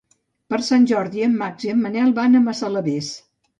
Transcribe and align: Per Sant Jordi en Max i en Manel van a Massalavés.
Per 0.53 0.59
Sant 0.67 0.87
Jordi 0.91 1.27
en 1.27 1.35
Max 1.43 1.69
i 1.69 1.73
en 1.75 1.81
Manel 1.85 2.17
van 2.19 2.35
a 2.35 2.43
Massalavés. 2.49 3.15